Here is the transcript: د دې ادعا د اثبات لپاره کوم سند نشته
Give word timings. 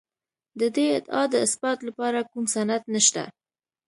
د 0.59 0.61
دې 0.75 0.85
ادعا 0.97 1.23
د 1.33 1.35
اثبات 1.45 1.79
لپاره 1.87 2.19
کوم 2.31 2.45
سند 2.53 2.83
نشته 2.93 3.23